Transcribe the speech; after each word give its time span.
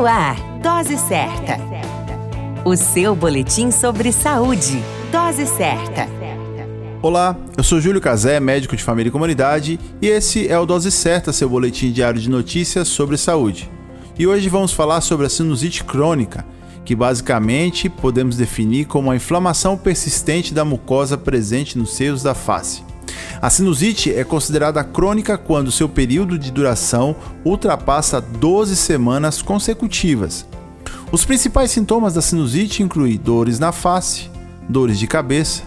No 0.00 0.06
ar, 0.06 0.34
Dose 0.62 0.96
Certa. 0.96 1.58
O 2.64 2.74
seu 2.74 3.14
boletim 3.14 3.70
sobre 3.70 4.10
saúde. 4.12 4.82
Dose 5.12 5.44
Certa. 5.44 6.08
Olá, 7.02 7.36
eu 7.54 7.62
sou 7.62 7.82
Júlio 7.82 8.00
Cazé, 8.00 8.40
médico 8.40 8.74
de 8.74 8.82
família 8.82 9.10
e 9.10 9.12
comunidade, 9.12 9.78
e 10.00 10.06
esse 10.06 10.48
é 10.48 10.58
o 10.58 10.64
Dose 10.64 10.90
Certa, 10.90 11.34
seu 11.34 11.50
boletim 11.50 11.92
diário 11.92 12.18
de 12.18 12.30
notícias 12.30 12.88
sobre 12.88 13.18
saúde. 13.18 13.70
E 14.18 14.26
hoje 14.26 14.48
vamos 14.48 14.72
falar 14.72 15.02
sobre 15.02 15.26
a 15.26 15.28
sinusite 15.28 15.84
crônica, 15.84 16.46
que 16.82 16.94
basicamente 16.94 17.90
podemos 17.90 18.38
definir 18.38 18.86
como 18.86 19.10
a 19.10 19.16
inflamação 19.16 19.76
persistente 19.76 20.54
da 20.54 20.64
mucosa 20.64 21.18
presente 21.18 21.76
nos 21.76 21.94
seios 21.94 22.22
da 22.22 22.32
face. 22.32 22.89
A 23.42 23.48
sinusite 23.48 24.12
é 24.12 24.22
considerada 24.22 24.84
crônica 24.84 25.38
quando 25.38 25.72
seu 25.72 25.88
período 25.88 26.38
de 26.38 26.50
duração 26.50 27.16
ultrapassa 27.42 28.20
12 28.20 28.76
semanas 28.76 29.40
consecutivas. 29.40 30.44
Os 31.10 31.24
principais 31.24 31.70
sintomas 31.70 32.14
da 32.14 32.20
sinusite 32.20 32.82
incluem 32.82 33.16
dores 33.16 33.58
na 33.58 33.72
face, 33.72 34.30
dores 34.68 34.98
de 34.98 35.06
cabeça, 35.06 35.62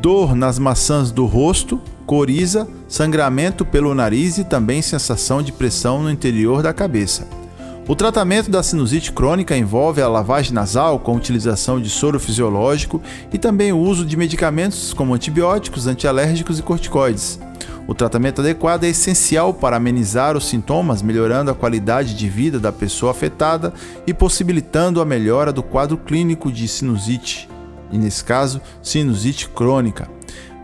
dor 0.00 0.36
nas 0.36 0.56
maçãs 0.56 1.10
do 1.10 1.26
rosto, 1.26 1.80
coriza, 2.06 2.68
sangramento 2.88 3.64
pelo 3.64 3.92
nariz 3.92 4.38
e 4.38 4.44
também 4.44 4.80
sensação 4.80 5.42
de 5.42 5.50
pressão 5.50 6.02
no 6.02 6.10
interior 6.10 6.62
da 6.62 6.72
cabeça. 6.72 7.26
O 7.90 7.96
tratamento 7.96 8.48
da 8.48 8.62
sinusite 8.62 9.10
crônica 9.10 9.56
envolve 9.56 10.00
a 10.00 10.06
lavagem 10.06 10.52
nasal 10.52 11.00
com 11.00 11.16
utilização 11.16 11.80
de 11.80 11.90
soro 11.90 12.20
fisiológico 12.20 13.02
e 13.32 13.36
também 13.36 13.72
o 13.72 13.78
uso 13.80 14.06
de 14.06 14.16
medicamentos 14.16 14.92
como 14.92 15.12
antibióticos, 15.12 15.88
antialérgicos 15.88 16.60
e 16.60 16.62
corticoides. 16.62 17.40
O 17.88 17.92
tratamento 17.92 18.42
adequado 18.42 18.84
é 18.84 18.90
essencial 18.90 19.52
para 19.52 19.76
amenizar 19.76 20.36
os 20.36 20.46
sintomas, 20.48 21.02
melhorando 21.02 21.50
a 21.50 21.54
qualidade 21.54 22.14
de 22.14 22.28
vida 22.28 22.60
da 22.60 22.70
pessoa 22.70 23.10
afetada 23.10 23.74
e 24.06 24.14
possibilitando 24.14 25.00
a 25.00 25.04
melhora 25.04 25.52
do 25.52 25.60
quadro 25.60 25.96
clínico 25.96 26.52
de 26.52 26.68
sinusite, 26.68 27.48
e 27.90 27.98
nesse 27.98 28.22
caso, 28.22 28.60
sinusite 28.80 29.48
crônica. 29.48 30.08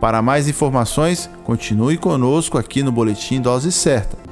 Para 0.00 0.20
mais 0.20 0.48
informações, 0.48 1.30
continue 1.44 1.96
conosco 1.98 2.58
aqui 2.58 2.82
no 2.82 2.90
Boletim 2.90 3.40
Dose 3.40 3.70
Certa. 3.70 4.31